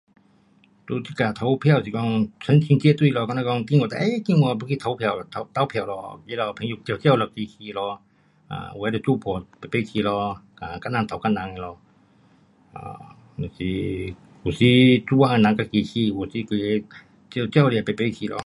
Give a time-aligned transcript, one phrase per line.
[0.87, 8.01] 在这次投票是讲成群结队咯，比如讲今天，诶今天要去投票咯，投票咯，他们朋友招招了去去咯
[8.49, 10.37] ，um 有的就作伴，排排去，um
[10.81, 11.77] 自人投自人的。
[14.43, 16.07] 有时做工人自己去。
[16.07, 16.43] 有时
[17.29, 18.39] 招招了排排去咯。